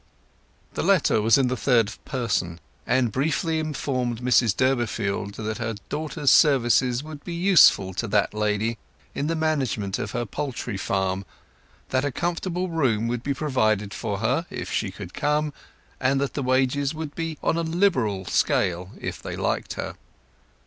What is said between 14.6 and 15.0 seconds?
she